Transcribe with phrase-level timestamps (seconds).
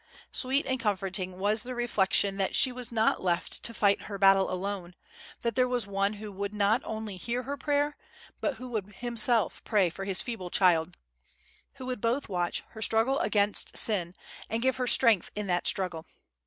[0.31, 4.49] Sweet and comforting was the reflection that she was not left to fight her battle
[4.49, 4.95] alone,
[5.43, 7.95] that there was One who would not only hear her prayer,
[8.39, 13.77] but who would Himself pray for His feeble child—who would both watch her struggle against
[13.77, 14.15] sin,
[14.49, 16.07] and give her strength in that struggle.